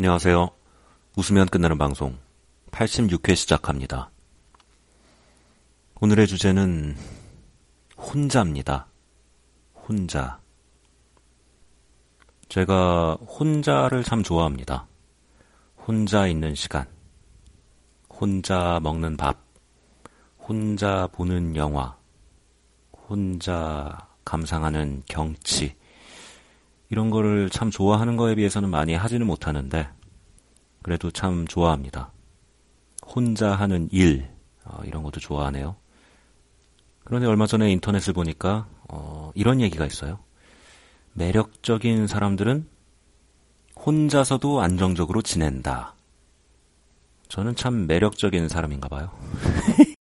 안녕하세요. 0.00 0.48
웃으면 1.18 1.46
끝나는 1.48 1.76
방송 1.76 2.16
86회 2.70 3.36
시작합니다. 3.36 4.10
오늘의 6.00 6.26
주제는 6.26 6.96
혼자입니다. 7.98 8.86
혼자. 9.74 10.40
제가 12.48 13.16
혼자를 13.16 14.02
참 14.02 14.22
좋아합니다. 14.22 14.86
혼자 15.86 16.26
있는 16.26 16.54
시간, 16.54 16.86
혼자 18.08 18.80
먹는 18.82 19.18
밥, 19.18 19.36
혼자 20.38 21.08
보는 21.08 21.56
영화, 21.56 21.94
혼자 23.06 24.08
감상하는 24.24 25.02
경치, 25.04 25.76
이런 26.90 27.10
거를 27.10 27.48
참 27.50 27.70
좋아하는 27.70 28.16
거에 28.16 28.34
비해서는 28.34 28.68
많이 28.68 28.94
하지는 28.94 29.26
못하는데, 29.26 29.88
그래도 30.82 31.10
참 31.10 31.46
좋아합니다. 31.46 32.12
혼자 33.06 33.52
하는 33.52 33.88
일, 33.92 34.28
어, 34.64 34.80
이런 34.84 35.02
것도 35.02 35.20
좋아하네요. 35.20 35.76
그런데 37.04 37.26
얼마 37.26 37.46
전에 37.46 37.70
인터넷을 37.70 38.12
보니까, 38.12 38.68
어, 38.88 39.30
이런 39.34 39.60
얘기가 39.60 39.86
있어요. 39.86 40.18
매력적인 41.12 42.06
사람들은 42.06 42.68
혼자서도 43.76 44.60
안정적으로 44.60 45.22
지낸다. 45.22 45.94
저는 47.28 47.54
참 47.54 47.86
매력적인 47.86 48.48
사람인가 48.48 48.88
봐요. 48.88 49.10